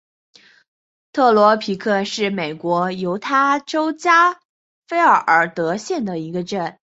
[1.13, 4.41] 特罗皮克是美国犹他州加
[4.87, 6.79] 菲尔德县的一个镇。